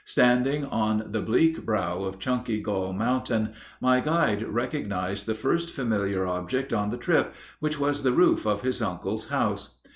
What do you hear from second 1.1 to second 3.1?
the bleak brow of "Chunky Gall"